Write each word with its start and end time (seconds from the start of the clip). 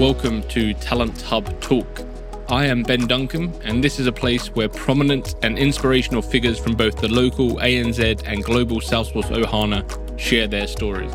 Welcome 0.00 0.44
to 0.44 0.72
Talent 0.72 1.20
Hub 1.20 1.60
Talk. 1.60 2.00
I 2.48 2.64
am 2.64 2.82
Ben 2.82 3.06
Duncombe, 3.06 3.52
and 3.64 3.84
this 3.84 4.00
is 4.00 4.06
a 4.06 4.12
place 4.12 4.46
where 4.46 4.66
prominent 4.66 5.34
and 5.42 5.58
inspirational 5.58 6.22
figures 6.22 6.58
from 6.58 6.74
both 6.74 6.96
the 7.02 7.08
local 7.08 7.56
ANZ 7.56 8.22
and 8.24 8.42
global 8.42 8.80
Salesforce 8.80 9.28
Ohana 9.30 9.84
share 10.18 10.48
their 10.48 10.66
stories. 10.66 11.12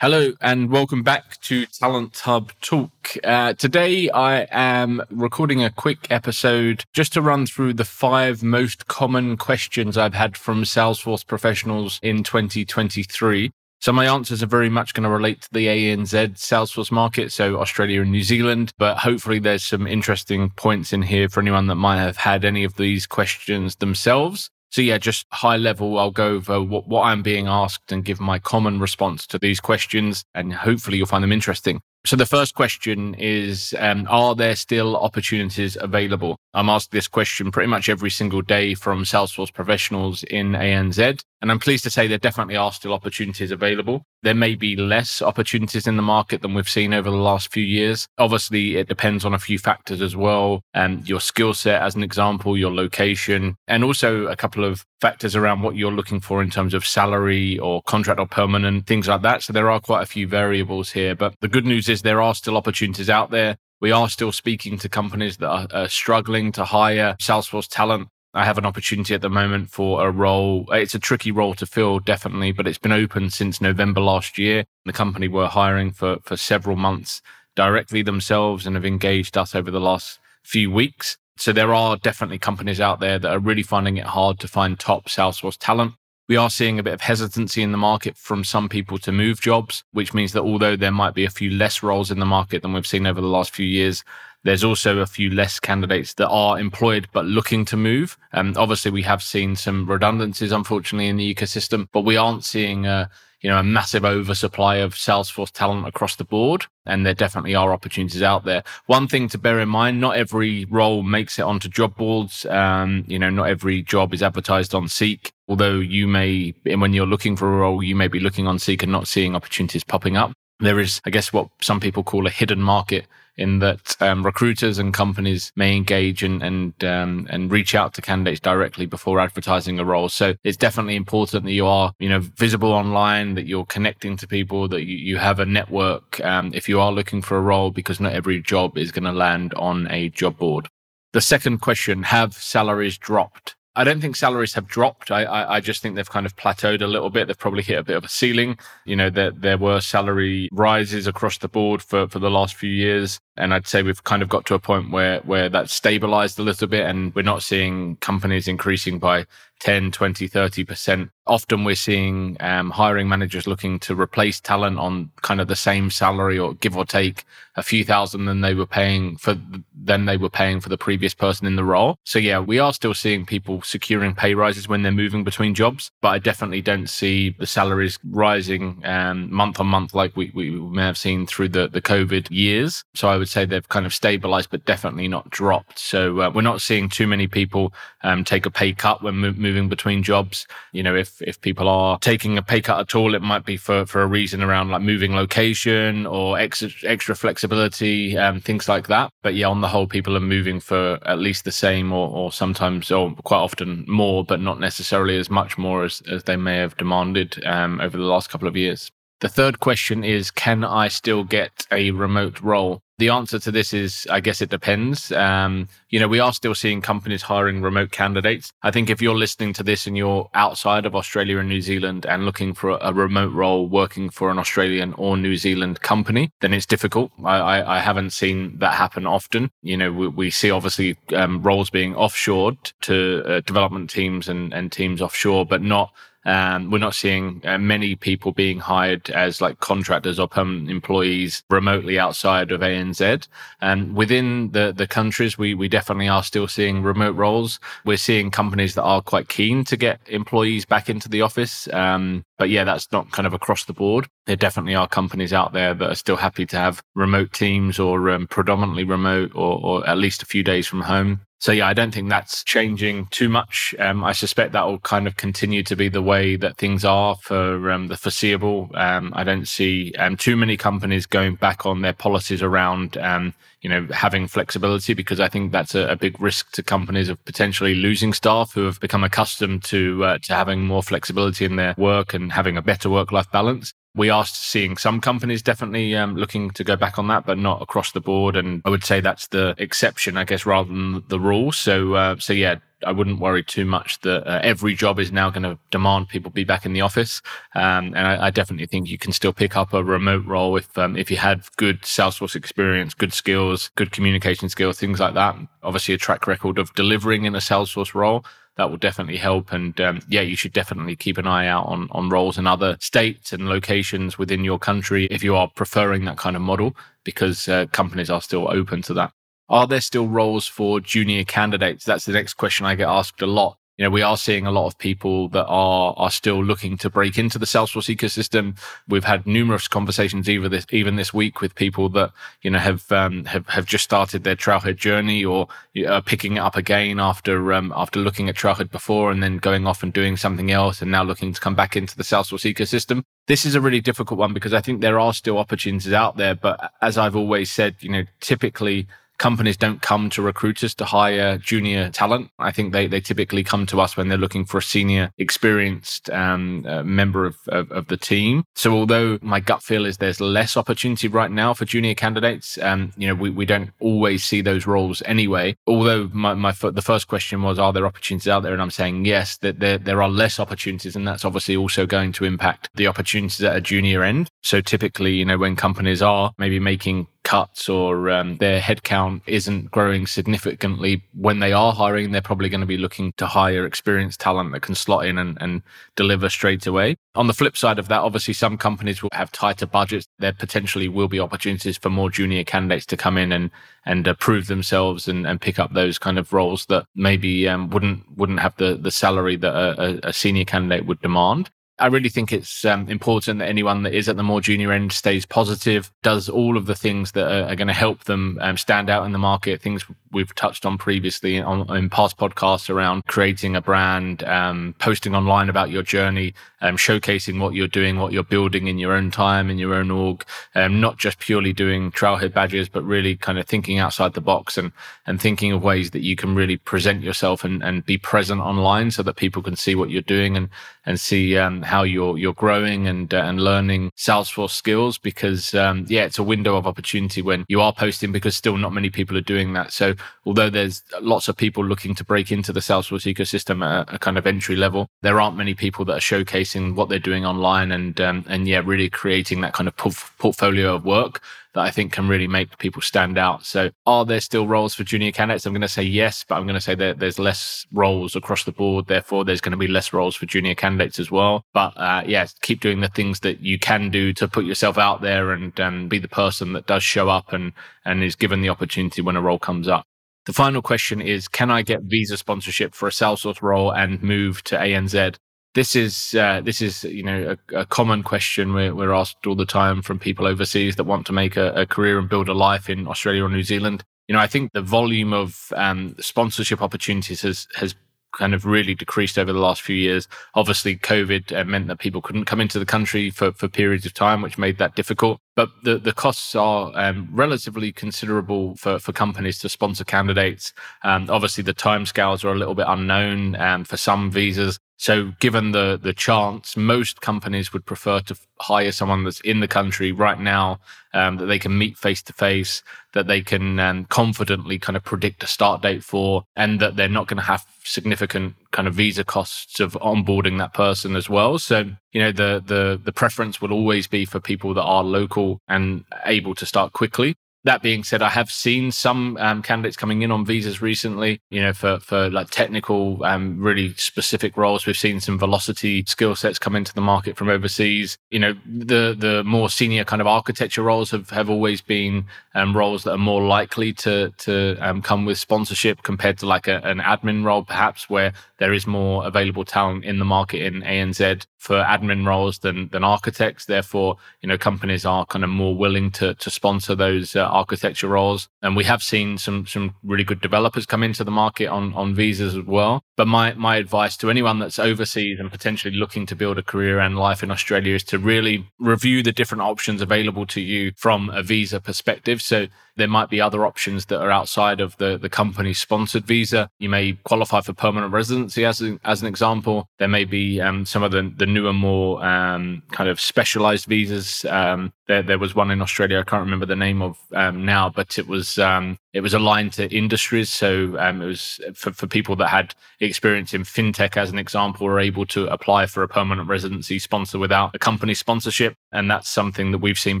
Hello 0.02 0.32
and 0.40 0.68
welcome 0.68 1.04
back 1.04 1.40
to 1.42 1.64
Talent 1.66 2.18
Hub 2.18 2.50
Talk. 2.60 3.16
Uh, 3.22 3.52
today 3.52 4.10
I 4.10 4.48
am 4.50 5.00
recording 5.10 5.62
a 5.62 5.70
quick 5.70 6.08
episode 6.10 6.82
just 6.92 7.12
to 7.12 7.22
run 7.22 7.46
through 7.46 7.74
the 7.74 7.84
five 7.84 8.42
most 8.42 8.88
common 8.88 9.36
questions 9.36 9.96
I've 9.96 10.14
had 10.14 10.36
from 10.36 10.64
Salesforce 10.64 11.24
professionals 11.24 12.00
in 12.02 12.24
2023. 12.24 13.52
So 13.80 13.92
my 13.92 14.06
answers 14.06 14.42
are 14.42 14.46
very 14.46 14.68
much 14.68 14.92
going 14.92 15.04
to 15.04 15.08
relate 15.08 15.42
to 15.42 15.48
the 15.52 15.68
ANZ 15.68 16.30
Salesforce 16.30 16.90
market, 16.90 17.30
so 17.30 17.60
Australia 17.60 18.02
and 18.02 18.10
New 18.10 18.24
Zealand, 18.24 18.72
but 18.78 18.98
hopefully 18.98 19.38
there's 19.38 19.62
some 19.62 19.86
interesting 19.86 20.50
points 20.50 20.92
in 20.92 21.02
here 21.02 21.28
for 21.28 21.38
anyone 21.38 21.68
that 21.68 21.76
might 21.76 21.98
have 21.98 22.16
had 22.16 22.44
any 22.44 22.64
of 22.64 22.74
these 22.74 23.06
questions 23.06 23.76
themselves. 23.76 24.50
So 24.72 24.80
yeah, 24.80 24.96
just 24.96 25.26
high 25.32 25.58
level, 25.58 25.98
I'll 25.98 26.10
go 26.10 26.28
over 26.28 26.62
what, 26.62 26.88
what 26.88 27.02
I'm 27.02 27.22
being 27.22 27.46
asked 27.46 27.92
and 27.92 28.02
give 28.02 28.20
my 28.20 28.38
common 28.38 28.80
response 28.80 29.26
to 29.26 29.38
these 29.38 29.60
questions, 29.60 30.24
and 30.34 30.50
hopefully 30.50 30.96
you'll 30.96 31.06
find 31.06 31.22
them 31.22 31.30
interesting. 31.30 31.82
So 32.04 32.16
the 32.16 32.26
first 32.26 32.56
question 32.56 33.14
is, 33.14 33.74
um, 33.78 34.08
are 34.10 34.34
there 34.34 34.56
still 34.56 34.96
opportunities 34.96 35.76
available? 35.80 36.36
I'm 36.52 36.68
asked 36.68 36.90
this 36.90 37.06
question 37.06 37.52
pretty 37.52 37.68
much 37.68 37.88
every 37.88 38.10
single 38.10 38.42
day 38.42 38.74
from 38.74 39.04
Salesforce 39.04 39.52
professionals 39.52 40.24
in 40.24 40.52
ANZ. 40.52 41.22
And 41.40 41.50
I'm 41.50 41.60
pleased 41.60 41.84
to 41.84 41.90
say 41.90 42.06
there 42.06 42.18
definitely 42.18 42.56
are 42.56 42.72
still 42.72 42.92
opportunities 42.92 43.52
available. 43.52 44.02
There 44.22 44.34
may 44.34 44.56
be 44.56 44.76
less 44.76 45.22
opportunities 45.22 45.86
in 45.86 45.96
the 45.96 46.02
market 46.02 46.42
than 46.42 46.54
we've 46.54 46.68
seen 46.68 46.92
over 46.92 47.10
the 47.10 47.16
last 47.16 47.52
few 47.52 47.64
years. 47.64 48.06
Obviously, 48.18 48.76
it 48.76 48.88
depends 48.88 49.24
on 49.24 49.34
a 49.34 49.38
few 49.38 49.58
factors 49.58 50.02
as 50.02 50.16
well. 50.16 50.60
And 50.74 50.98
um, 50.98 51.04
your 51.06 51.20
skill 51.20 51.54
set, 51.54 51.82
as 51.82 51.94
an 51.94 52.02
example, 52.02 52.56
your 52.56 52.72
location, 52.72 53.56
and 53.68 53.84
also 53.84 54.26
a 54.26 54.36
couple 54.36 54.64
of 54.64 54.84
factors 55.02 55.36
around 55.36 55.60
what 55.60 55.76
you're 55.76 55.92
looking 55.92 56.20
for 56.20 56.40
in 56.40 56.48
terms 56.48 56.72
of 56.72 56.86
salary 56.86 57.58
or 57.58 57.82
contract 57.82 58.20
or 58.20 58.26
permanent, 58.26 58.86
things 58.86 59.08
like 59.08 59.20
that. 59.22 59.42
So 59.42 59.52
there 59.52 59.70
are 59.70 59.80
quite 59.80 60.02
a 60.02 60.06
few 60.06 60.26
variables 60.26 60.92
here. 60.92 61.14
But 61.14 61.34
the 61.40 61.48
good 61.48 61.66
news 61.66 61.90
is 61.90 62.00
there 62.00 62.22
are 62.22 62.34
still 62.34 62.56
opportunities 62.56 63.10
out 63.10 63.30
there. 63.30 63.56
We 63.80 63.92
are 63.92 64.08
still 64.08 64.32
speaking 64.32 64.78
to 64.78 64.88
companies 64.88 65.36
that 65.38 65.50
are, 65.50 65.66
are 65.74 65.88
struggling 65.88 66.52
to 66.52 66.64
hire 66.64 67.16
Salesforce 67.20 67.68
talent 67.68 68.08
I 68.34 68.46
have 68.46 68.56
an 68.56 68.64
opportunity 68.64 69.12
at 69.14 69.20
the 69.20 69.28
moment 69.28 69.70
for 69.70 70.06
a 70.06 70.10
role. 70.10 70.66
It's 70.72 70.94
a 70.94 70.98
tricky 70.98 71.30
role 71.30 71.52
to 71.54 71.66
fill, 71.66 71.98
definitely, 71.98 72.52
but 72.52 72.66
it's 72.66 72.78
been 72.78 72.90
open 72.90 73.28
since 73.28 73.60
November 73.60 74.00
last 74.00 74.38
year. 74.38 74.64
The 74.86 74.92
company 74.94 75.28
were 75.28 75.48
hiring 75.48 75.92
for, 75.92 76.16
for 76.22 76.38
several 76.38 76.76
months 76.76 77.20
directly 77.54 78.00
themselves 78.00 78.66
and 78.66 78.74
have 78.74 78.86
engaged 78.86 79.36
us 79.36 79.54
over 79.54 79.70
the 79.70 79.80
last 79.80 80.18
few 80.42 80.70
weeks. 80.70 81.18
So 81.36 81.52
there 81.52 81.74
are 81.74 81.96
definitely 81.96 82.38
companies 82.38 82.80
out 82.80 83.00
there 83.00 83.18
that 83.18 83.30
are 83.30 83.38
really 83.38 83.62
finding 83.62 83.96
it 83.96 84.06
hard 84.06 84.38
to 84.40 84.48
find 84.48 84.78
top 84.78 85.06
Salesforce 85.06 85.56
talent. 85.58 85.94
We 86.28 86.36
are 86.36 86.50
seeing 86.50 86.78
a 86.78 86.82
bit 86.82 86.94
of 86.94 87.00
hesitancy 87.00 87.62
in 87.62 87.72
the 87.72 87.78
market 87.78 88.16
from 88.16 88.44
some 88.44 88.68
people 88.68 88.96
to 88.98 89.12
move 89.12 89.40
jobs, 89.40 89.82
which 89.92 90.14
means 90.14 90.32
that 90.32 90.42
although 90.42 90.76
there 90.76 90.92
might 90.92 91.14
be 91.14 91.24
a 91.24 91.30
few 91.30 91.50
less 91.50 91.82
roles 91.82 92.10
in 92.10 92.20
the 92.20 92.26
market 92.26 92.62
than 92.62 92.72
we've 92.72 92.86
seen 92.86 93.06
over 93.06 93.20
the 93.20 93.26
last 93.26 93.54
few 93.54 93.66
years, 93.66 94.04
there's 94.44 94.64
also 94.64 94.98
a 94.98 95.06
few 95.06 95.30
less 95.30 95.60
candidates 95.60 96.14
that 96.14 96.28
are 96.28 96.58
employed 96.58 97.08
but 97.12 97.24
looking 97.24 97.64
to 97.66 97.76
move. 97.76 98.16
Um, 98.32 98.54
obviously, 98.56 98.90
we 98.90 99.02
have 99.02 99.22
seen 99.22 99.56
some 99.56 99.86
redundancies, 99.88 100.52
unfortunately, 100.52 101.08
in 101.08 101.16
the 101.16 101.34
ecosystem, 101.34 101.88
but 101.92 102.02
we 102.02 102.16
aren't 102.16 102.44
seeing 102.44 102.86
a 102.86 103.10
you 103.42 103.50
know 103.50 103.58
a 103.58 103.62
massive 103.62 104.04
oversupply 104.04 104.76
of 104.76 104.94
Salesforce 104.94 105.50
talent 105.50 105.86
across 105.86 106.16
the 106.16 106.24
board, 106.24 106.66
and 106.86 107.04
there 107.04 107.14
definitely 107.14 107.54
are 107.54 107.72
opportunities 107.72 108.22
out 108.22 108.44
there. 108.44 108.62
One 108.86 109.08
thing 109.08 109.28
to 109.28 109.38
bear 109.38 109.60
in 109.60 109.68
mind: 109.68 110.00
not 110.00 110.16
every 110.16 110.64
role 110.66 111.02
makes 111.02 111.38
it 111.38 111.42
onto 111.42 111.68
job 111.68 111.96
boards. 111.96 112.46
Um, 112.46 113.04
you 113.06 113.18
know, 113.18 113.30
not 113.30 113.48
every 113.48 113.82
job 113.82 114.14
is 114.14 114.22
advertised 114.22 114.74
on 114.74 114.88
Seek. 114.88 115.32
Although 115.48 115.80
you 115.80 116.06
may, 116.06 116.54
when 116.64 116.94
you're 116.94 117.06
looking 117.06 117.36
for 117.36 117.52
a 117.52 117.58
role, 117.58 117.82
you 117.82 117.96
may 117.96 118.08
be 118.08 118.20
looking 118.20 118.46
on 118.46 118.58
Seek 118.58 118.82
and 118.82 118.92
not 118.92 119.08
seeing 119.08 119.34
opportunities 119.34 119.84
popping 119.84 120.16
up. 120.16 120.32
There 120.60 120.78
is, 120.78 121.00
I 121.04 121.10
guess, 121.10 121.32
what 121.32 121.48
some 121.60 121.80
people 121.80 122.04
call 122.04 122.26
a 122.26 122.30
hidden 122.30 122.62
market 122.62 123.06
in 123.36 123.58
that 123.60 123.96
um, 124.00 124.24
recruiters 124.24 124.78
and 124.78 124.92
companies 124.92 125.52
may 125.56 125.76
engage 125.76 126.22
and 126.22 126.42
and 126.42 126.84
um, 126.84 127.26
and 127.30 127.50
reach 127.50 127.74
out 127.74 127.94
to 127.94 128.02
candidates 128.02 128.40
directly 128.40 128.86
before 128.86 129.20
advertising 129.20 129.78
a 129.78 129.84
role. 129.84 130.08
So 130.08 130.34
it's 130.44 130.56
definitely 130.56 130.96
important 130.96 131.44
that 131.44 131.52
you 131.52 131.66
are 131.66 131.92
you 131.98 132.08
know 132.08 132.20
visible 132.20 132.72
online, 132.72 133.34
that 133.34 133.46
you're 133.46 133.66
connecting 133.66 134.16
to 134.18 134.26
people, 134.26 134.68
that 134.68 134.84
you, 134.84 134.96
you 134.96 135.16
have 135.18 135.40
a 135.40 135.46
network 135.46 136.20
um, 136.24 136.50
if 136.54 136.68
you 136.68 136.80
are 136.80 136.92
looking 136.92 137.22
for 137.22 137.36
a 137.36 137.40
role, 137.42 137.70
because 137.70 138.00
not 138.00 138.12
every 138.12 138.40
job 138.40 138.76
is 138.76 138.92
going 138.92 139.04
to 139.04 139.12
land 139.12 139.54
on 139.54 139.90
a 139.90 140.08
job 140.10 140.38
board. 140.38 140.68
The 141.12 141.20
second 141.20 141.60
question: 141.60 142.04
Have 142.04 142.34
salaries 142.34 142.98
dropped? 142.98 143.56
I 143.74 143.84
don't 143.84 144.00
think 144.00 144.16
salaries 144.16 144.52
have 144.54 144.66
dropped. 144.66 145.10
I, 145.10 145.24
I, 145.24 145.56
I, 145.56 145.60
just 145.60 145.80
think 145.80 145.96
they've 145.96 146.08
kind 146.08 146.26
of 146.26 146.36
plateaued 146.36 146.82
a 146.82 146.86
little 146.86 147.08
bit. 147.08 147.26
They've 147.26 147.38
probably 147.38 147.62
hit 147.62 147.78
a 147.78 147.82
bit 147.82 147.96
of 147.96 148.04
a 148.04 148.08
ceiling. 148.08 148.58
You 148.84 148.96
know, 148.96 149.08
there, 149.08 149.30
there 149.30 149.56
were 149.56 149.80
salary 149.80 150.50
rises 150.52 151.06
across 151.06 151.38
the 151.38 151.48
board 151.48 151.82
for, 151.82 152.06
for 152.06 152.18
the 152.18 152.30
last 152.30 152.54
few 152.54 152.70
years. 152.70 153.18
And 153.36 153.54
I'd 153.54 153.66
say 153.66 153.82
we've 153.82 154.04
kind 154.04 154.22
of 154.22 154.28
got 154.28 154.44
to 154.46 154.54
a 154.54 154.58
point 154.58 154.90
where, 154.90 155.20
where 155.20 155.48
that's 155.48 155.72
stabilized 155.72 156.38
a 156.38 156.42
little 156.42 156.68
bit 156.68 156.86
and 156.86 157.14
we're 157.14 157.22
not 157.22 157.42
seeing 157.42 157.96
companies 157.96 158.46
increasing 158.46 158.98
by 158.98 159.26
10, 159.62 159.92
20, 159.92 160.28
30%. 160.28 161.10
Often 161.24 161.62
we're 161.62 161.76
seeing 161.76 162.36
um, 162.40 162.70
hiring 162.70 163.08
managers 163.08 163.46
looking 163.46 163.78
to 163.80 163.94
replace 163.94 164.40
talent 164.40 164.76
on 164.78 165.12
kind 165.22 165.40
of 165.40 165.46
the 165.46 165.54
same 165.54 165.88
salary 165.88 166.36
or 166.36 166.54
give 166.54 166.76
or 166.76 166.84
take 166.84 167.24
a 167.54 167.62
few 167.62 167.84
thousand 167.84 168.24
than 168.24 168.40
they 168.40 168.54
were 168.54 168.66
paying 168.66 169.16
for 169.18 169.36
than 169.72 170.06
they 170.06 170.16
were 170.16 170.30
paying 170.30 170.58
for 170.58 170.68
the 170.68 170.78
previous 170.78 171.14
person 171.14 171.46
in 171.46 171.54
the 171.54 171.64
role. 171.64 171.96
So 172.04 172.18
yeah, 172.18 172.40
we 172.40 172.58
are 172.58 172.72
still 172.72 172.94
seeing 172.94 173.24
people 173.24 173.62
securing 173.62 174.16
pay 174.16 174.34
rises 174.34 174.68
when 174.68 174.82
they're 174.82 174.90
moving 174.90 175.22
between 175.22 175.54
jobs, 175.54 175.92
but 176.00 176.08
I 176.08 176.18
definitely 176.18 176.62
don't 176.62 176.88
see 176.88 177.30
the 177.38 177.46
salaries 177.46 178.00
rising 178.04 178.82
um, 178.84 179.32
month 179.32 179.60
on 179.60 179.68
month 179.68 179.94
like 179.94 180.16
we, 180.16 180.32
we 180.34 180.50
may 180.50 180.82
have 180.82 180.98
seen 180.98 181.26
through 181.26 181.50
the, 181.50 181.68
the 181.68 181.82
COVID 181.82 182.28
years. 182.30 182.82
So 182.94 183.08
I 183.08 183.16
would 183.22 183.28
say 183.28 183.44
they've 183.44 183.68
kind 183.68 183.86
of 183.86 183.94
stabilized, 183.94 184.50
but 184.50 184.64
definitely 184.64 185.06
not 185.06 185.30
dropped. 185.30 185.78
So 185.78 186.22
uh, 186.22 186.30
we're 186.34 186.42
not 186.42 186.60
seeing 186.60 186.88
too 186.88 187.06
many 187.06 187.28
people 187.28 187.72
um, 188.02 188.24
take 188.24 188.46
a 188.46 188.50
pay 188.50 188.72
cut 188.72 189.00
when 189.00 189.14
moving 189.14 189.40
moving 189.40 189.68
between 189.68 190.02
jobs. 190.02 190.48
You 190.72 190.82
know, 190.82 190.96
if 190.96 191.22
if 191.22 191.40
people 191.40 191.68
are 191.68 192.00
taking 192.00 192.36
a 192.36 192.42
pay 192.42 192.60
cut 192.60 192.80
at 192.80 192.96
all, 192.96 193.14
it 193.14 193.22
might 193.22 193.44
be 193.44 193.56
for 193.56 193.86
for 193.86 194.02
a 194.02 194.06
reason 194.08 194.42
around 194.42 194.70
like 194.70 194.82
moving 194.82 195.14
location 195.14 196.04
or 196.04 196.36
extra 196.36 196.70
extra 196.82 197.14
flexibility, 197.14 198.18
um, 198.18 198.40
things 198.40 198.68
like 198.68 198.88
that. 198.88 199.10
But 199.22 199.34
yeah, 199.34 199.48
on 199.48 199.60
the 199.60 199.68
whole, 199.68 199.86
people 199.86 200.16
are 200.16 200.20
moving 200.20 200.58
for 200.58 200.98
at 201.06 201.20
least 201.20 201.44
the 201.44 201.52
same 201.52 201.92
or 201.92 202.08
or 202.08 202.32
sometimes 202.32 202.90
or 202.90 203.14
quite 203.22 203.38
often 203.38 203.84
more, 203.86 204.24
but 204.24 204.40
not 204.40 204.58
necessarily 204.58 205.16
as 205.16 205.30
much 205.30 205.56
more 205.56 205.84
as 205.84 206.02
as 206.10 206.24
they 206.24 206.36
may 206.36 206.56
have 206.56 206.76
demanded 206.76 207.44
um, 207.46 207.80
over 207.80 207.96
the 207.96 208.04
last 208.04 208.30
couple 208.30 208.48
of 208.48 208.56
years. 208.56 208.90
The 209.22 209.28
third 209.28 209.60
question 209.60 210.02
is 210.02 210.32
Can 210.32 210.64
I 210.64 210.88
still 210.88 211.22
get 211.22 211.64
a 211.70 211.92
remote 211.92 212.40
role? 212.40 212.82
The 213.02 213.08
answer 213.08 213.40
to 213.40 213.50
this 213.50 213.74
is, 213.74 214.06
I 214.08 214.20
guess 214.20 214.40
it 214.40 214.48
depends. 214.48 215.10
Um, 215.10 215.66
you 215.88 215.98
know, 215.98 216.06
we 216.06 216.20
are 216.20 216.32
still 216.32 216.54
seeing 216.54 216.80
companies 216.80 217.22
hiring 217.22 217.60
remote 217.60 217.90
candidates. 217.90 218.52
I 218.62 218.70
think 218.70 218.90
if 218.90 219.02
you're 219.02 219.16
listening 219.16 219.54
to 219.54 219.64
this 219.64 219.88
and 219.88 219.96
you're 219.96 220.30
outside 220.34 220.86
of 220.86 220.94
Australia 220.94 221.38
and 221.38 221.48
New 221.48 221.62
Zealand 221.62 222.06
and 222.06 222.24
looking 222.24 222.54
for 222.54 222.78
a 222.80 222.92
remote 222.92 223.32
role 223.32 223.68
working 223.68 224.08
for 224.08 224.30
an 224.30 224.38
Australian 224.38 224.92
or 224.92 225.16
New 225.16 225.36
Zealand 225.36 225.80
company, 225.80 226.30
then 226.42 226.54
it's 226.54 226.64
difficult. 226.64 227.10
I, 227.24 227.38
I, 227.38 227.78
I 227.78 227.78
haven't 227.80 228.10
seen 228.10 228.58
that 228.58 228.74
happen 228.74 229.04
often. 229.04 229.50
You 229.62 229.78
know, 229.78 229.92
we, 229.92 230.06
we 230.06 230.30
see 230.30 230.52
obviously 230.52 230.96
um, 231.12 231.42
roles 231.42 231.70
being 231.70 231.94
offshored 231.94 232.72
to 232.82 233.24
uh, 233.26 233.40
development 233.40 233.90
teams 233.90 234.28
and, 234.28 234.54
and 234.54 234.70
teams 234.70 235.02
offshore, 235.02 235.44
but 235.44 235.60
not 235.60 235.92
um, 236.24 236.70
we're 236.70 236.78
not 236.78 236.94
seeing 236.94 237.40
uh, 237.44 237.58
many 237.58 237.96
people 237.96 238.32
being 238.32 238.58
hired 238.58 239.10
as 239.10 239.40
like 239.40 239.60
contractors 239.60 240.18
or 240.18 240.28
permanent 240.28 240.70
employees 240.70 241.42
remotely 241.50 241.98
outside 241.98 242.52
of 242.52 242.60
ANZ. 242.60 243.26
And 243.60 243.96
within 243.96 244.50
the, 244.52 244.72
the 244.76 244.86
countries, 244.86 245.36
we, 245.36 245.54
we 245.54 245.68
definitely 245.68 246.08
are 246.08 246.22
still 246.22 246.46
seeing 246.46 246.82
remote 246.82 247.16
roles. 247.16 247.58
We're 247.84 247.96
seeing 247.96 248.30
companies 248.30 248.74
that 248.74 248.82
are 248.82 249.02
quite 249.02 249.28
keen 249.28 249.64
to 249.64 249.76
get 249.76 250.00
employees 250.06 250.64
back 250.64 250.88
into 250.88 251.08
the 251.08 251.22
office. 251.22 251.68
Um, 251.72 252.24
but 252.38 252.50
yeah, 252.50 252.64
that's 252.64 252.90
not 252.92 253.10
kind 253.10 253.26
of 253.26 253.34
across 253.34 253.64
the 253.64 253.72
board. 253.72 254.08
There 254.26 254.36
definitely 254.36 254.74
are 254.74 254.88
companies 254.88 255.32
out 255.32 255.52
there 255.52 255.74
that 255.74 255.90
are 255.90 255.96
still 255.96 256.16
happy 256.16 256.46
to 256.46 256.56
have 256.56 256.82
remote 256.94 257.32
teams 257.32 257.78
or 257.78 258.10
um, 258.10 258.26
predominantly 258.28 258.84
remote 258.84 259.32
or, 259.34 259.60
or 259.62 259.88
at 259.88 259.98
least 259.98 260.22
a 260.22 260.26
few 260.26 260.42
days 260.42 260.66
from 260.66 260.82
home. 260.82 261.20
So 261.42 261.50
yeah, 261.50 261.66
I 261.66 261.72
don't 261.72 261.92
think 261.92 262.08
that's 262.08 262.44
changing 262.44 263.06
too 263.06 263.28
much. 263.28 263.74
Um, 263.80 264.04
I 264.04 264.12
suspect 264.12 264.52
that 264.52 264.64
will 264.64 264.78
kind 264.78 265.08
of 265.08 265.16
continue 265.16 265.64
to 265.64 265.74
be 265.74 265.88
the 265.88 266.00
way 266.00 266.36
that 266.36 266.56
things 266.56 266.84
are 266.84 267.16
for 267.16 267.68
um, 267.72 267.88
the 267.88 267.96
foreseeable. 267.96 268.70
Um, 268.74 269.12
I 269.16 269.24
don't 269.24 269.48
see 269.48 269.92
um, 269.98 270.16
too 270.16 270.36
many 270.36 270.56
companies 270.56 271.04
going 271.04 271.34
back 271.34 271.66
on 271.66 271.82
their 271.82 271.94
policies 271.94 272.44
around, 272.44 272.96
um, 272.96 273.34
you 273.60 273.68
know, 273.68 273.88
having 273.90 274.28
flexibility 274.28 274.94
because 274.94 275.18
I 275.18 275.26
think 275.26 275.50
that's 275.50 275.74
a, 275.74 275.88
a, 275.88 275.96
big 275.96 276.20
risk 276.20 276.52
to 276.52 276.62
companies 276.62 277.08
of 277.08 277.24
potentially 277.24 277.74
losing 277.74 278.12
staff 278.12 278.52
who 278.52 278.64
have 278.64 278.78
become 278.78 279.02
accustomed 279.02 279.64
to 279.64 280.04
uh, 280.04 280.18
to 280.18 280.34
having 280.34 280.64
more 280.64 280.84
flexibility 280.84 281.44
in 281.44 281.56
their 281.56 281.74
work 281.76 282.14
and 282.14 282.30
having 282.30 282.56
a 282.56 282.62
better 282.62 282.88
work 282.88 283.10
life 283.10 283.28
balance 283.32 283.74
we 283.94 284.08
are 284.08 284.24
seeing 284.24 284.76
some 284.76 285.00
companies 285.00 285.42
definitely 285.42 285.94
um, 285.94 286.16
looking 286.16 286.50
to 286.52 286.64
go 286.64 286.76
back 286.76 286.98
on 286.98 287.08
that, 287.08 287.26
but 287.26 287.38
not 287.38 287.60
across 287.60 287.92
the 287.92 288.00
board. 288.00 288.36
And 288.36 288.62
I 288.64 288.70
would 288.70 288.84
say 288.84 289.00
that's 289.00 289.26
the 289.28 289.54
exception, 289.58 290.16
I 290.16 290.24
guess, 290.24 290.46
rather 290.46 290.68
than 290.68 291.04
the 291.08 291.20
rule. 291.20 291.52
So, 291.52 291.94
uh, 291.94 292.16
so 292.18 292.32
yeah, 292.32 292.56
I 292.86 292.92
wouldn't 292.92 293.20
worry 293.20 293.42
too 293.42 293.66
much 293.66 294.00
that 294.00 294.26
uh, 294.26 294.40
every 294.42 294.74
job 294.74 294.98
is 294.98 295.12
now 295.12 295.28
going 295.28 295.42
to 295.42 295.58
demand 295.70 296.08
people 296.08 296.30
be 296.30 296.44
back 296.44 296.64
in 296.64 296.72
the 296.72 296.80
office. 296.80 297.20
Um, 297.54 297.92
and 297.94 297.98
I, 297.98 298.26
I, 298.26 298.30
definitely 298.30 298.66
think 298.66 298.88
you 298.88 298.98
can 298.98 299.12
still 299.12 299.32
pick 299.32 299.56
up 299.56 299.72
a 299.72 299.84
remote 299.84 300.24
role 300.24 300.56
if 300.56 300.76
um, 300.78 300.96
if 300.96 301.10
you 301.10 301.18
had 301.18 301.44
good 301.56 301.82
Salesforce 301.82 302.34
experience, 302.34 302.94
good 302.94 303.12
skills, 303.12 303.70
good 303.76 303.92
communication 303.92 304.48
skills, 304.48 304.80
things 304.80 305.00
like 305.00 305.14
that. 305.14 305.36
Obviously, 305.62 305.94
a 305.94 305.98
track 305.98 306.26
record 306.26 306.58
of 306.58 306.74
delivering 306.74 307.24
in 307.24 307.34
a 307.34 307.38
Salesforce 307.38 307.94
role 307.94 308.24
that 308.56 308.70
will 308.70 308.76
definitely 308.76 309.16
help. 309.16 309.52
And 309.52 309.80
um, 309.80 310.00
yeah, 310.08 310.20
you 310.20 310.36
should 310.36 310.52
definitely 310.52 310.96
keep 310.96 311.18
an 311.18 311.26
eye 311.26 311.46
out 311.46 311.66
on, 311.66 311.88
on 311.90 312.08
roles 312.08 312.38
in 312.38 312.46
other 312.46 312.76
states 312.80 313.32
and 313.32 313.48
locations 313.48 314.18
within 314.18 314.44
your 314.44 314.58
country 314.58 315.06
if 315.06 315.22
you 315.22 315.34
are 315.36 315.48
preferring 315.48 316.04
that 316.04 316.18
kind 316.18 316.36
of 316.36 316.42
model, 316.42 316.76
because 317.04 317.48
uh, 317.48 317.66
companies 317.72 318.10
are 318.10 318.20
still 318.20 318.50
open 318.50 318.82
to 318.82 318.94
that. 318.94 319.12
Are 319.48 319.66
there 319.66 319.80
still 319.80 320.06
roles 320.06 320.46
for 320.46 320.80
junior 320.80 321.24
candidates? 321.24 321.84
That's 321.84 322.04
the 322.04 322.12
next 322.12 322.34
question 322.34 322.66
I 322.66 322.74
get 322.74 322.88
asked 322.88 323.22
a 323.22 323.26
lot 323.26 323.58
you 323.78 323.84
know, 323.84 323.90
we 323.90 324.02
are 324.02 324.18
seeing 324.18 324.46
a 324.46 324.50
lot 324.50 324.66
of 324.66 324.76
people 324.76 325.28
that 325.30 325.46
are 325.46 325.94
are 325.96 326.10
still 326.10 326.44
looking 326.44 326.76
to 326.78 326.90
break 326.90 327.16
into 327.16 327.38
the 327.38 327.46
Salesforce 327.46 327.94
ecosystem. 327.94 328.58
We've 328.86 329.04
had 329.04 329.26
numerous 329.26 329.66
conversations 329.66 330.28
even 330.28 330.50
this 330.50 330.66
even 330.70 330.96
this 330.96 331.14
week 331.14 331.40
with 331.40 331.54
people 331.54 331.88
that 331.90 332.12
you 332.42 332.50
know 332.50 332.58
have 332.58 332.90
um, 332.92 333.24
have 333.24 333.48
have 333.48 333.64
just 333.64 333.84
started 333.84 334.24
their 334.24 334.36
Trailhead 334.36 334.76
journey 334.76 335.24
or 335.24 335.48
are 335.88 336.02
picking 336.02 336.36
it 336.36 336.40
up 336.40 336.56
again 336.56 337.00
after 337.00 337.52
um, 337.54 337.72
after 337.74 337.98
looking 337.98 338.28
at 338.28 338.36
Trailhead 338.36 338.70
before 338.70 339.10
and 339.10 339.22
then 339.22 339.38
going 339.38 339.66
off 339.66 339.82
and 339.82 339.92
doing 339.92 340.18
something 340.18 340.50
else 340.50 340.82
and 340.82 340.90
now 340.90 341.02
looking 341.02 341.32
to 341.32 341.40
come 341.40 341.54
back 341.54 341.74
into 341.74 341.96
the 341.96 342.04
Salesforce 342.04 342.52
ecosystem. 342.52 343.02
This 343.26 343.46
is 343.46 343.54
a 343.54 343.60
really 343.60 343.80
difficult 343.80 344.18
one 344.18 344.34
because 344.34 344.52
I 344.52 344.60
think 344.60 344.80
there 344.80 345.00
are 345.00 345.14
still 345.14 345.38
opportunities 345.38 345.92
out 345.92 346.16
there, 346.16 346.34
but 346.34 346.72
as 346.82 346.98
I've 346.98 347.16
always 347.16 347.50
said, 347.50 347.76
you 347.80 347.88
know, 347.88 348.04
typically 348.20 348.86
companies 349.22 349.56
don't 349.56 349.80
come 349.82 350.10
to 350.10 350.20
recruiters 350.20 350.74
to 350.74 350.84
hire 350.84 351.38
junior 351.38 351.88
talent. 351.90 352.28
I 352.40 352.50
think 352.50 352.72
they, 352.72 352.88
they 352.88 353.00
typically 353.00 353.44
come 353.44 353.66
to 353.66 353.80
us 353.80 353.96
when 353.96 354.08
they're 354.08 354.18
looking 354.18 354.44
for 354.44 354.58
a 354.58 354.62
senior, 354.62 355.12
experienced 355.16 356.10
um, 356.10 356.66
uh, 356.68 356.82
member 356.82 357.24
of, 357.24 357.36
of, 357.46 357.70
of, 357.70 357.86
the 357.86 357.96
team. 357.96 358.42
So 358.56 358.72
although 358.72 359.20
my 359.22 359.38
gut 359.38 359.62
feel 359.62 359.86
is 359.86 359.98
there's 359.98 360.20
less 360.20 360.56
opportunity 360.56 361.06
right 361.06 361.30
now 361.30 361.54
for 361.54 361.64
junior 361.64 361.94
candidates, 361.94 362.58
um, 362.58 362.92
you 362.96 363.06
know, 363.06 363.14
we, 363.14 363.30
we 363.30 363.46
don't 363.46 363.70
always 363.78 364.24
see 364.24 364.40
those 364.40 364.66
roles 364.66 365.02
anyway. 365.06 365.54
Although 365.68 366.10
my, 366.12 366.34
my 366.34 366.50
the 366.50 366.82
first 366.82 367.06
question 367.06 367.42
was, 367.42 367.60
are 367.60 367.72
there 367.72 367.86
opportunities 367.86 368.26
out 368.26 368.42
there? 368.42 368.52
And 368.52 368.62
I'm 368.62 368.72
saying 368.72 369.04
yes, 369.04 369.36
that 369.38 369.60
there, 369.60 369.78
there 369.78 370.02
are 370.02 370.08
less 370.08 370.40
opportunities. 370.40 370.96
And 370.96 371.06
that's 371.06 371.24
obviously 371.24 371.54
also 371.54 371.86
going 371.86 372.10
to 372.12 372.24
impact 372.24 372.70
the 372.74 372.88
opportunities 372.88 373.44
at 373.44 373.54
a 373.54 373.60
junior 373.60 374.02
end. 374.02 374.30
So 374.42 374.60
typically, 374.60 375.14
you 375.14 375.24
know, 375.24 375.38
when 375.38 375.54
companies 375.54 376.02
are 376.02 376.32
maybe 376.38 376.58
making 376.58 377.06
cuts 377.24 377.68
or 377.68 378.10
um, 378.10 378.36
their 378.36 378.60
headcount 378.60 379.22
isn't 379.26 379.70
growing 379.70 380.06
significantly, 380.06 381.02
when 381.14 381.38
they 381.40 381.52
are 381.52 381.72
hiring, 381.72 382.10
they're 382.10 382.20
probably 382.20 382.48
going 382.48 382.60
to 382.60 382.66
be 382.66 382.76
looking 382.76 383.12
to 383.16 383.26
hire 383.26 383.64
experienced 383.64 384.20
talent 384.20 384.52
that 384.52 384.62
can 384.62 384.74
slot 384.74 385.06
in 385.06 385.18
and, 385.18 385.38
and 385.40 385.62
deliver 385.96 386.28
straight 386.28 386.66
away. 386.66 386.96
On 387.14 387.26
the 387.26 387.34
flip 387.34 387.56
side 387.56 387.78
of 387.78 387.88
that, 387.88 388.00
obviously, 388.00 388.34
some 388.34 388.56
companies 388.56 389.02
will 389.02 389.10
have 389.12 389.30
tighter 389.32 389.66
budgets. 389.66 390.06
There 390.18 390.32
potentially 390.32 390.88
will 390.88 391.08
be 391.08 391.20
opportunities 391.20 391.76
for 391.76 391.90
more 391.90 392.10
junior 392.10 392.44
candidates 392.44 392.86
to 392.86 392.96
come 392.96 393.18
in 393.18 393.32
and 393.32 393.50
and 393.84 394.06
uh, 394.06 394.14
prove 394.14 394.46
themselves 394.46 395.08
and, 395.08 395.26
and 395.26 395.40
pick 395.40 395.58
up 395.58 395.72
those 395.72 395.98
kind 395.98 396.16
of 396.18 396.32
roles 396.32 396.66
that 396.66 396.86
maybe 396.94 397.48
um, 397.48 397.68
wouldn't 397.70 398.04
wouldn't 398.16 398.40
have 398.40 398.56
the 398.56 398.76
the 398.76 398.90
salary 398.90 399.36
that 399.36 399.54
a, 399.54 400.08
a 400.08 400.12
senior 400.12 400.44
candidate 400.44 400.86
would 400.86 401.00
demand. 401.00 401.50
I 401.82 401.86
really 401.86 402.10
think 402.10 402.32
it's 402.32 402.64
um, 402.64 402.88
important 402.88 403.40
that 403.40 403.48
anyone 403.48 403.82
that 403.82 403.92
is 403.92 404.08
at 404.08 404.16
the 404.16 404.22
more 404.22 404.40
junior 404.40 404.70
end 404.70 404.92
stays 404.92 405.26
positive, 405.26 405.90
does 406.04 406.28
all 406.28 406.56
of 406.56 406.66
the 406.66 406.76
things 406.76 407.10
that 407.12 407.26
are, 407.26 407.50
are 407.50 407.56
going 407.56 407.66
to 407.66 407.74
help 407.74 408.04
them 408.04 408.38
um, 408.40 408.56
stand 408.56 408.88
out 408.88 409.04
in 409.04 409.10
the 409.10 409.18
market. 409.18 409.60
Things 409.60 409.84
we've 410.12 410.32
touched 410.36 410.64
on 410.64 410.78
previously 410.78 411.40
on, 411.40 411.68
in 411.76 411.90
past 411.90 412.16
podcasts 412.18 412.70
around 412.70 413.04
creating 413.06 413.56
a 413.56 413.60
brand, 413.60 414.22
um, 414.24 414.76
posting 414.78 415.16
online 415.16 415.48
about 415.48 415.70
your 415.70 415.82
journey, 415.82 416.34
um, 416.60 416.76
showcasing 416.76 417.40
what 417.40 417.54
you're 417.54 417.66
doing, 417.66 417.98
what 417.98 418.12
you're 418.12 418.22
building 418.22 418.68
in 418.68 418.78
your 418.78 418.92
own 418.92 419.10
time, 419.10 419.50
in 419.50 419.58
your 419.58 419.74
own 419.74 419.90
org, 419.90 420.24
um, 420.54 420.80
not 420.80 420.98
just 420.98 421.18
purely 421.18 421.52
doing 421.52 421.90
trailhead 421.90 422.32
badges, 422.32 422.68
but 422.68 422.84
really 422.84 423.16
kind 423.16 423.38
of 423.38 423.46
thinking 423.46 423.78
outside 423.78 424.12
the 424.12 424.20
box 424.20 424.56
and, 424.56 424.70
and 425.06 425.20
thinking 425.20 425.50
of 425.50 425.64
ways 425.64 425.90
that 425.90 426.02
you 426.02 426.14
can 426.14 426.36
really 426.36 426.56
present 426.56 427.02
yourself 427.02 427.42
and, 427.42 427.62
and 427.64 427.84
be 427.84 427.98
present 427.98 428.40
online 428.40 428.92
so 428.92 429.02
that 429.02 429.16
people 429.16 429.42
can 429.42 429.56
see 429.56 429.74
what 429.74 429.90
you're 429.90 430.02
doing 430.02 430.36
and, 430.36 430.48
and 430.86 431.00
see 431.00 431.36
um, 431.36 431.62
how 431.72 431.84
you're, 431.84 432.18
you're 432.18 432.34
growing 432.34 432.86
and, 432.86 433.14
uh, 433.14 433.22
and 433.28 433.40
learning 433.40 433.90
Salesforce 433.96 434.50
skills 434.50 434.98
because, 434.98 435.54
um, 435.54 435.86
yeah, 435.88 436.04
it's 436.04 436.18
a 436.18 436.22
window 436.22 436.54
of 436.56 436.66
opportunity 436.66 437.22
when 437.22 437.46
you 437.48 437.62
are 437.62 437.72
posting 437.72 438.12
because 438.12 438.36
still 438.36 438.58
not 438.58 438.74
many 438.74 438.90
people 438.90 439.16
are 439.16 439.22
doing 439.22 439.54
that. 439.54 439.72
So 439.72 439.94
although 440.26 440.50
there's 440.50 440.82
lots 441.00 441.28
of 441.28 441.36
people 441.38 441.64
looking 441.64 441.94
to 441.94 442.04
break 442.04 442.30
into 442.30 442.52
the 442.52 442.60
Salesforce 442.60 443.10
ecosystem 443.10 443.64
at 443.64 443.90
a 443.90 443.98
kind 443.98 444.18
of 444.18 444.26
entry 444.26 444.54
level, 444.54 444.86
there 445.00 445.18
aren't 445.18 445.38
many 445.38 445.54
people 445.54 445.86
that 445.86 445.94
are 445.94 446.08
showcasing 446.12 446.74
what 446.74 446.90
they're 446.90 446.98
doing 446.98 447.24
online 447.24 447.72
and 447.72 447.98
um, 448.02 448.22
and 448.28 448.46
yeah, 448.46 448.60
really 448.62 448.90
creating 448.90 449.40
that 449.40 449.54
kind 449.54 449.66
of 449.66 449.74
portfolio 450.18 450.74
of 450.74 450.84
work 450.84 451.22
that 451.54 451.60
I 451.60 451.70
think 451.70 451.92
can 451.92 452.08
really 452.08 452.28
make 452.28 452.58
people 452.58 452.82
stand 452.82 453.18
out. 453.18 453.44
So, 453.44 453.70
are 453.86 454.04
there 454.04 454.20
still 454.20 454.46
roles 454.46 454.74
for 454.74 454.84
junior 454.84 455.12
candidates? 455.12 455.46
I'm 455.46 455.52
going 455.52 455.62
to 455.62 455.68
say 455.68 455.82
yes, 455.82 456.24
but 456.26 456.36
I'm 456.36 456.44
going 456.44 456.54
to 456.54 456.60
say 456.60 456.74
that 456.74 456.98
there's 456.98 457.18
less 457.18 457.66
roles 457.72 458.16
across 458.16 458.44
the 458.44 458.52
board. 458.52 458.86
Therefore, 458.86 459.24
there's 459.24 459.40
going 459.40 459.52
to 459.52 459.58
be 459.58 459.68
less 459.68 459.92
roles 459.92 460.16
for 460.16 460.26
junior 460.26 460.54
candidates 460.54 460.98
as 460.98 461.10
well. 461.10 461.44
But 461.52 461.76
uh, 461.76 462.02
yeah, 462.06 462.26
keep 462.40 462.60
doing 462.60 462.80
the 462.80 462.88
things 462.88 463.20
that 463.20 463.40
you 463.40 463.58
can 463.58 463.90
do 463.90 464.12
to 464.14 464.28
put 464.28 464.44
yourself 464.44 464.78
out 464.78 465.02
there 465.02 465.32
and 465.32 465.88
be 465.88 465.98
the 465.98 466.08
person 466.08 466.52
that 466.54 466.66
does 466.66 466.82
show 466.82 467.08
up 467.08 467.32
and 467.32 467.52
and 467.84 468.02
is 468.02 468.14
given 468.14 468.40
the 468.42 468.48
opportunity 468.48 469.02
when 469.02 469.16
a 469.16 469.22
role 469.22 469.38
comes 469.38 469.68
up. 469.68 469.84
The 470.24 470.32
final 470.32 470.62
question 470.62 471.00
is 471.00 471.28
Can 471.28 471.50
I 471.50 471.62
get 471.62 471.82
visa 471.82 472.16
sponsorship 472.16 472.74
for 472.74 472.86
a 472.86 472.92
Salesforce 472.92 473.42
role 473.42 473.72
and 473.72 474.02
move 474.02 474.42
to 474.44 474.56
ANZ? 474.56 475.16
This 475.54 475.76
is 475.76 476.14
uh, 476.14 476.40
this 476.42 476.62
is 476.62 476.84
you 476.84 477.02
know 477.02 477.36
a, 477.52 477.60
a 477.60 477.66
common 477.66 478.02
question 478.02 478.54
we're, 478.54 478.74
we're, 478.74 478.94
asked 478.94 479.26
all 479.26 479.34
the 479.34 479.44
time 479.44 479.82
from 479.82 479.98
people 479.98 480.26
overseas 480.26 480.76
that 480.76 480.84
want 480.84 481.06
to 481.06 481.12
make 481.12 481.36
a, 481.36 481.52
a, 481.52 481.66
career 481.66 481.98
and 481.98 482.08
build 482.08 482.30
a 482.30 482.34
life 482.34 482.70
in 482.70 482.88
Australia 482.88 483.24
or 483.24 483.28
New 483.28 483.42
Zealand. 483.42 483.84
You 484.08 484.14
know, 484.14 484.20
I 484.20 484.26
think 484.26 484.52
the 484.52 484.62
volume 484.62 485.12
of 485.12 485.52
um, 485.54 485.94
sponsorship 486.00 486.62
opportunities 486.62 487.20
has 487.20 487.48
has 487.54 487.74
kind 488.12 488.34
of 488.34 488.44
really 488.44 488.74
decreased 488.74 489.18
over 489.18 489.32
the 489.32 489.38
last 489.38 489.62
few 489.62 489.76
years. 489.76 490.06
Obviously, 490.34 490.76
COVID 490.76 491.38
uh, 491.38 491.44
meant 491.44 491.66
that 491.68 491.78
people 491.78 492.00
couldn't 492.00 492.26
come 492.26 492.40
into 492.40 492.58
the 492.58 492.66
country 492.66 493.10
for, 493.10 493.32
for 493.32 493.48
periods 493.48 493.86
of 493.86 493.94
time, 493.94 494.22
which 494.22 494.38
made 494.38 494.58
that 494.58 494.74
difficult. 494.74 495.18
But 495.34 495.48
the, 495.64 495.78
the 495.78 495.92
costs 495.92 496.34
are 496.34 496.72
um, 496.74 497.08
relatively 497.10 497.72
considerable 497.72 498.54
for, 498.56 498.78
for 498.78 498.92
companies 498.92 499.38
to 499.40 499.48
sponsor 499.48 499.84
candidates. 499.84 500.52
Um, 500.84 501.08
obviously, 501.10 501.42
the 501.42 501.54
timescales 501.54 502.24
are 502.24 502.32
a 502.32 502.38
little 502.38 502.54
bit 502.54 502.66
unknown 502.68 503.36
um, 503.36 503.64
for 503.64 503.76
some 503.76 504.10
visas. 504.10 504.58
So, 504.82 505.12
given 505.20 505.52
the 505.52 505.78
the 505.80 505.92
chance, 505.92 506.56
most 506.56 507.00
companies 507.00 507.52
would 507.52 507.64
prefer 507.64 508.00
to 508.00 508.16
hire 508.40 508.72
someone 508.72 509.04
that's 509.04 509.20
in 509.20 509.38
the 509.38 509.46
country 509.46 509.92
right 509.92 510.18
now 510.18 510.58
um, 510.92 511.18
that 511.18 511.26
they 511.26 511.38
can 511.38 511.56
meet 511.56 511.78
face 511.78 512.02
to 512.02 512.12
face, 512.12 512.64
that 512.92 513.06
they 513.06 513.20
can 513.20 513.60
um, 513.60 513.84
confidently 513.84 514.58
kind 514.58 514.76
of 514.76 514.82
predict 514.82 515.22
a 515.22 515.28
start 515.28 515.62
date 515.62 515.84
for, 515.84 516.24
and 516.34 516.58
that 516.58 516.74
they're 516.74 516.88
not 516.88 517.06
going 517.06 517.18
to 517.18 517.22
have 517.22 517.46
significant 517.62 518.34
kind 518.50 518.66
of 518.66 518.74
visa 518.74 519.04
costs 519.04 519.60
of 519.60 519.74
onboarding 519.74 520.38
that 520.38 520.52
person 520.52 520.96
as 520.96 521.08
well. 521.08 521.38
So, 521.38 521.58
you 521.92 522.00
know, 522.02 522.10
the 522.10 522.42
the 522.44 522.80
the 522.82 522.92
preference 522.92 523.40
will 523.40 523.52
always 523.52 523.86
be 523.86 524.04
for 524.04 524.18
people 524.18 524.52
that 524.54 524.64
are 524.64 524.82
local 524.82 525.38
and 525.46 525.84
able 526.06 526.34
to 526.34 526.44
start 526.44 526.72
quickly. 526.72 527.14
That 527.44 527.60
being 527.60 527.82
said, 527.82 528.02
I 528.02 528.08
have 528.08 528.30
seen 528.30 528.70
some 528.70 529.16
um, 529.16 529.42
candidates 529.42 529.76
coming 529.76 530.02
in 530.02 530.12
on 530.12 530.24
visas 530.24 530.62
recently, 530.62 531.20
you 531.30 531.42
know, 531.42 531.52
for, 531.52 531.80
for 531.80 532.08
like 532.08 532.30
technical, 532.30 533.02
um, 533.04 533.40
really 533.40 533.74
specific 533.74 534.36
roles. 534.36 534.64
We've 534.64 534.76
seen 534.76 535.00
some 535.00 535.18
Vlocity 535.18 535.88
skill 535.88 536.14
sets 536.14 536.38
come 536.38 536.54
into 536.54 536.72
the 536.72 536.80
market 536.80 537.16
from 537.16 537.28
overseas. 537.28 537.98
You 538.10 538.20
know, 538.20 538.34
the, 538.46 538.94
the 538.96 539.24
more 539.24 539.50
senior 539.50 539.84
kind 539.84 540.00
of 540.00 540.06
architecture 540.06 540.62
roles 540.62 540.92
have, 540.92 541.10
have 541.10 541.28
always 541.28 541.60
been 541.60 542.04
um, 542.34 542.56
roles 542.56 542.84
that 542.84 542.92
are 542.92 542.98
more 542.98 543.22
likely 543.22 543.72
to, 543.74 544.10
to 544.18 544.56
um, 544.60 544.80
come 544.80 545.04
with 545.04 545.18
sponsorship 545.18 545.82
compared 545.82 546.18
to 546.18 546.26
like 546.26 546.46
a, 546.46 546.60
an 546.62 546.78
admin 546.78 547.24
role, 547.24 547.42
perhaps 547.42 547.90
where 547.90 548.12
there 548.38 548.52
is 548.52 548.66
more 548.66 549.04
available 549.06 549.44
talent 549.44 549.84
in 549.84 549.98
the 549.98 550.04
market 550.04 550.42
in 550.42 550.62
ANZ 550.62 551.26
for 551.42 551.56
admin 551.56 552.06
roles 552.06 552.38
than 552.38 552.68
than 552.68 552.84
architects. 552.84 553.46
Therefore, 553.46 553.96
you 554.20 554.28
know, 554.28 554.38
companies 554.38 554.86
are 554.86 555.04
kind 555.04 555.24
of 555.24 555.30
more 555.30 555.56
willing 555.56 555.90
to 555.90 556.14
to 556.14 556.30
sponsor 556.30 556.76
those 556.76 557.16
uh, 557.16 557.24
architecture 557.24 557.88
roles. 557.88 558.28
And 558.42 558.54
we 558.54 558.62
have 558.64 558.80
seen 558.80 559.18
some 559.18 559.44
some 559.46 559.74
really 559.82 560.04
good 560.04 560.20
developers 560.20 560.66
come 560.66 560.84
into 560.84 561.02
the 561.02 561.10
market 561.10 561.48
on 561.48 561.74
on 561.74 561.96
visas 561.96 562.36
as 562.36 562.44
well. 562.44 562.84
But 562.96 563.08
my 563.08 563.34
my 563.34 563.56
advice 563.56 563.96
to 563.98 564.08
anyone 564.08 564.38
that's 564.38 564.60
overseas 564.60 565.18
and 565.18 565.32
potentially 565.32 565.74
looking 565.74 566.06
to 566.06 566.14
build 566.14 566.38
a 566.38 566.44
career 566.44 566.78
and 566.78 566.96
life 566.96 567.24
in 567.24 567.32
Australia 567.32 567.74
is 567.74 567.84
to 567.84 567.98
really 567.98 568.46
review 568.60 569.02
the 569.02 569.12
different 569.12 569.42
options 569.42 569.82
available 569.82 570.26
to 570.26 570.40
you 570.40 570.70
from 570.76 571.10
a 571.10 571.24
visa 571.24 571.60
perspective. 571.60 572.22
So 572.22 572.46
there 572.76 572.88
might 572.88 573.10
be 573.10 573.20
other 573.20 573.44
options 573.44 573.86
that 573.86 574.00
are 574.00 574.10
outside 574.10 574.60
of 574.60 574.76
the, 574.78 574.96
the 574.96 575.08
company 575.08 575.52
sponsored 575.52 576.06
visa. 576.06 576.48
You 576.58 576.68
may 576.68 576.94
qualify 577.04 577.40
for 577.40 577.52
permanent 577.52 577.92
residency 577.92 578.44
as, 578.44 578.62
a, 578.62 578.78
as 578.84 579.02
an 579.02 579.08
example. 579.08 579.68
There 579.78 579.88
may 579.88 580.04
be 580.04 580.40
um, 580.40 580.64
some 580.64 580.82
of 580.82 580.92
the, 580.92 581.12
the 581.16 581.26
newer, 581.26 581.52
more 581.52 582.04
um, 582.04 582.62
kind 582.72 582.88
of 582.88 583.00
specialized 583.00 583.66
visas. 583.66 584.24
Um, 584.24 584.72
there, 584.88 585.02
there 585.02 585.18
was 585.18 585.34
one 585.34 585.50
in 585.50 585.62
Australia. 585.62 586.00
I 586.00 586.02
can't 586.02 586.24
remember 586.24 586.46
the 586.46 586.56
name 586.56 586.82
of 586.82 586.98
um, 587.12 587.44
now, 587.44 587.68
but 587.68 587.98
it 587.98 588.06
was 588.06 588.38
um, 588.38 588.78
it 588.92 589.00
was 589.00 589.14
aligned 589.14 589.52
to 589.54 589.74
industries. 589.74 590.30
So 590.30 590.76
um, 590.78 591.02
it 591.02 591.06
was 591.06 591.40
for, 591.54 591.72
for 591.72 591.86
people 591.86 592.16
that 592.16 592.28
had 592.28 592.54
experience 592.80 593.34
in 593.34 593.42
fintech, 593.42 593.96
as 593.96 594.10
an 594.10 594.18
example, 594.18 594.66
were 594.66 594.80
able 594.80 595.06
to 595.06 595.26
apply 595.26 595.66
for 595.66 595.82
a 595.82 595.88
permanent 595.88 596.28
residency 596.28 596.78
sponsor 596.78 597.18
without 597.18 597.54
a 597.54 597.58
company 597.58 597.94
sponsorship. 597.94 598.54
And 598.72 598.90
that's 598.90 599.10
something 599.10 599.52
that 599.52 599.58
we've 599.58 599.78
seen 599.78 600.00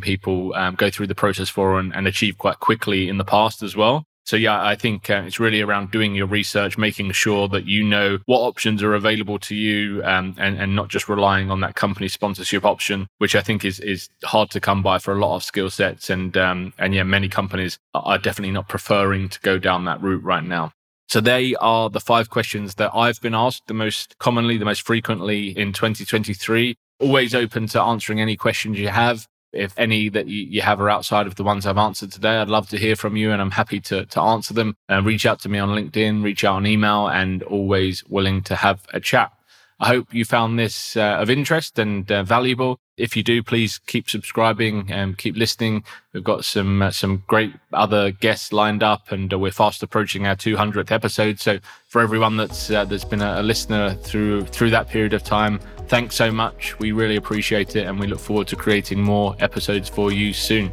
people 0.00 0.54
um, 0.54 0.74
go 0.74 0.90
through 0.90 1.08
the 1.08 1.14
process 1.14 1.48
for 1.48 1.78
and, 1.78 1.94
and 1.94 2.06
achieve 2.06 2.38
quite 2.38 2.60
quickly 2.60 3.08
in 3.08 3.18
the 3.18 3.24
past 3.24 3.62
as 3.62 3.76
well. 3.76 4.06
So 4.24 4.36
yeah, 4.36 4.64
I 4.64 4.76
think 4.76 5.10
uh, 5.10 5.22
it's 5.26 5.40
really 5.40 5.60
around 5.60 5.90
doing 5.90 6.14
your 6.14 6.26
research, 6.26 6.78
making 6.78 7.10
sure 7.12 7.48
that 7.48 7.66
you 7.66 7.82
know 7.82 8.18
what 8.26 8.38
options 8.38 8.82
are 8.82 8.94
available 8.94 9.38
to 9.40 9.54
you, 9.54 10.02
um, 10.04 10.36
and 10.38 10.58
and 10.58 10.76
not 10.76 10.88
just 10.88 11.08
relying 11.08 11.50
on 11.50 11.60
that 11.60 11.74
company 11.74 12.06
sponsorship 12.08 12.64
option, 12.64 13.08
which 13.18 13.34
I 13.34 13.40
think 13.40 13.64
is 13.64 13.80
is 13.80 14.08
hard 14.24 14.50
to 14.50 14.60
come 14.60 14.82
by 14.82 14.98
for 14.98 15.12
a 15.12 15.18
lot 15.18 15.34
of 15.34 15.42
skill 15.42 15.70
sets, 15.70 16.08
and 16.08 16.36
um, 16.36 16.72
and 16.78 16.94
yeah, 16.94 17.02
many 17.02 17.28
companies 17.28 17.78
are 17.94 18.18
definitely 18.18 18.52
not 18.52 18.68
preferring 18.68 19.28
to 19.28 19.40
go 19.40 19.58
down 19.58 19.86
that 19.86 20.00
route 20.00 20.22
right 20.22 20.44
now. 20.44 20.72
So 21.08 21.20
they 21.20 21.54
are 21.56 21.90
the 21.90 22.00
five 22.00 22.30
questions 22.30 22.76
that 22.76 22.90
I've 22.94 23.20
been 23.20 23.34
asked 23.34 23.66
the 23.66 23.74
most 23.74 24.16
commonly, 24.18 24.56
the 24.56 24.64
most 24.64 24.80
frequently 24.82 25.48
in 25.48 25.72
2023. 25.72 26.74
Always 27.02 27.34
open 27.34 27.66
to 27.68 27.82
answering 27.82 28.20
any 28.20 28.36
questions 28.36 28.78
you 28.78 28.88
have. 28.88 29.26
If 29.52 29.76
any 29.76 30.08
that 30.10 30.28
you, 30.28 30.62
have 30.62 30.80
are 30.80 30.88
outside 30.88 31.26
of 31.26 31.34
the 31.34 31.42
ones 31.42 31.66
I've 31.66 31.76
answered 31.76 32.12
today, 32.12 32.36
I'd 32.36 32.48
love 32.48 32.68
to 32.68 32.78
hear 32.78 32.94
from 32.94 33.16
you 33.16 33.32
and 33.32 33.42
I'm 33.42 33.50
happy 33.50 33.80
to, 33.80 34.06
to 34.06 34.20
answer 34.20 34.54
them. 34.54 34.76
Uh, 34.88 35.02
reach 35.02 35.26
out 35.26 35.40
to 35.40 35.48
me 35.48 35.58
on 35.58 35.70
LinkedIn, 35.70 36.22
reach 36.22 36.44
out 36.44 36.54
on 36.54 36.66
email, 36.66 37.08
and 37.08 37.42
always 37.42 38.04
willing 38.08 38.40
to 38.42 38.54
have 38.54 38.86
a 38.94 39.00
chat. 39.00 39.32
I 39.80 39.88
hope 39.88 40.14
you 40.14 40.24
found 40.24 40.60
this 40.60 40.96
uh, 40.96 41.16
of 41.18 41.28
interest 41.28 41.76
and 41.80 42.10
uh, 42.10 42.22
valuable. 42.22 42.78
If 42.98 43.16
you 43.16 43.22
do, 43.22 43.42
please 43.42 43.78
keep 43.78 44.10
subscribing 44.10 44.92
and 44.92 45.16
keep 45.16 45.34
listening. 45.34 45.82
We've 46.12 46.22
got 46.22 46.44
some 46.44 46.82
uh, 46.82 46.90
some 46.90 47.22
great 47.26 47.54
other 47.72 48.10
guests 48.10 48.52
lined 48.52 48.82
up, 48.82 49.10
and 49.10 49.32
uh, 49.32 49.38
we're 49.38 49.50
fast 49.50 49.82
approaching 49.82 50.26
our 50.26 50.36
200th 50.36 50.90
episode. 50.90 51.40
So, 51.40 51.58
for 51.88 52.02
everyone 52.02 52.36
that's 52.36 52.70
uh, 52.70 52.84
that's 52.84 53.04
been 53.04 53.22
a, 53.22 53.40
a 53.40 53.42
listener 53.42 53.94
through 53.94 54.44
through 54.44 54.70
that 54.70 54.88
period 54.88 55.14
of 55.14 55.22
time, 55.24 55.58
thanks 55.88 56.16
so 56.16 56.30
much. 56.30 56.78
We 56.78 56.92
really 56.92 57.16
appreciate 57.16 57.76
it, 57.76 57.86
and 57.86 57.98
we 57.98 58.06
look 58.06 58.20
forward 58.20 58.46
to 58.48 58.56
creating 58.56 59.00
more 59.00 59.36
episodes 59.40 59.88
for 59.88 60.12
you 60.12 60.34
soon. 60.34 60.70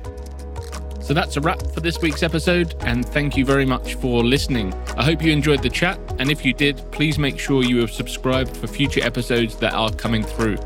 So 1.01 1.13
that's 1.13 1.37
a 1.37 1.41
wrap 1.41 1.61
for 1.73 1.79
this 1.79 2.01
week's 2.01 2.21
episode, 2.21 2.75
and 2.81 3.03
thank 3.05 3.37
you 3.37 3.45
very 3.45 3.65
much 3.65 3.95
for 3.95 4.25
listening. 4.25 4.73
I 4.97 5.05
hope 5.05 5.23
you 5.23 5.31
enjoyed 5.31 5.63
the 5.63 5.69
chat, 5.69 5.97
and 6.19 6.29
if 6.29 6.43
you 6.43 6.53
did, 6.53 6.83
please 6.91 7.17
make 7.17 7.39
sure 7.39 7.63
you 7.63 7.77
have 7.77 7.91
subscribed 7.91 8.57
for 8.57 8.67
future 8.67 9.01
episodes 9.01 9.55
that 9.55 9.73
are 9.73 9.89
coming 9.91 10.21
through. 10.21 10.57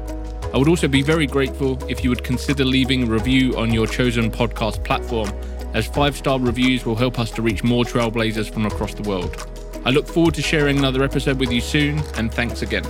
I 0.53 0.57
would 0.57 0.67
also 0.67 0.87
be 0.87 1.01
very 1.01 1.25
grateful 1.25 1.83
if 1.89 2.03
you 2.03 2.11
would 2.11 2.23
consider 2.23 2.63
leaving 2.63 3.03
a 3.03 3.05
review 3.07 3.57
on 3.57 3.73
your 3.73 3.87
chosen 3.87 4.29
podcast 4.29 4.83
platform, 4.83 5.31
as 5.73 5.87
five 5.87 6.15
star 6.15 6.39
reviews 6.39 6.85
will 6.85 6.95
help 6.95 7.17
us 7.17 7.31
to 7.31 7.41
reach 7.41 7.63
more 7.63 7.83
trailblazers 7.83 8.53
from 8.53 8.67
across 8.67 8.93
the 8.93 9.01
world. 9.01 9.47
I 9.83 9.89
look 9.89 10.07
forward 10.07 10.35
to 10.35 10.43
sharing 10.43 10.77
another 10.77 11.03
episode 11.03 11.39
with 11.39 11.51
you 11.51 11.59
soon, 11.59 11.97
and 12.17 12.31
thanks 12.31 12.61
again. 12.61 12.85